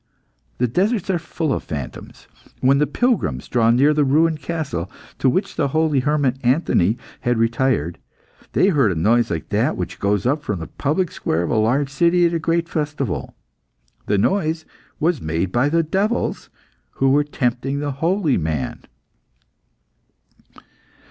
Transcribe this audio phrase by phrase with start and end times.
[0.57, 2.25] The deserts are full of phantoms.
[2.59, 4.89] When the pilgrims drew near the ruined castle,
[5.19, 7.99] to which the holy hermit, Anthony, had retired,
[8.53, 11.55] they heard a noise like that which goes up from the public square of a
[11.55, 13.35] large city at a great festival.
[14.07, 14.65] The noise
[14.99, 16.49] was made by the devils,
[16.93, 18.81] who were tempting the holy man.